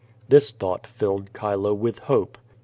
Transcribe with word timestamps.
This 0.29 0.49
thought 0.49 0.87
filled 0.87 1.29
Chilo 1.39 1.75
with 1.75 1.99
hope. 1.99 2.39